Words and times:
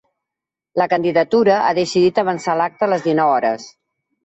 La 0.81 0.87
candidatura 0.93 1.59
ha 1.67 1.75
decidit 1.81 2.23
avançar 2.23 2.59
l’acte 2.63 2.89
a 2.89 2.91
les 2.97 3.07
dinou 3.11 3.37
hores. 3.39 3.71